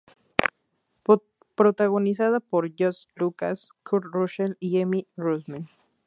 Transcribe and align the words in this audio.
Protagonizada 1.55 2.39
por 2.39 2.71
Josh 2.75 3.05
Lucas, 3.15 3.69
Kurt 3.83 4.05
Russell 4.11 4.57
y 4.59 4.79
Emmy 4.79 5.05
Rossum. 5.15 5.67